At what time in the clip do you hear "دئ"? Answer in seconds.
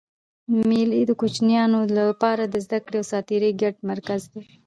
4.33-4.43